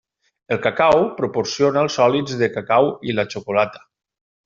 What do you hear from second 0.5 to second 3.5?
El cacau proporciona els sòlids de cacau i la